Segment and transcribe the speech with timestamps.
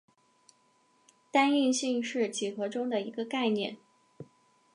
[1.29, 3.77] 单应性是几何中的一个概念。